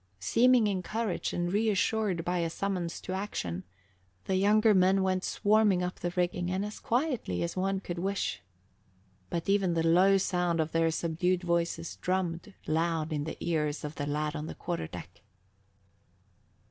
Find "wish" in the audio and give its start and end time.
7.99-8.41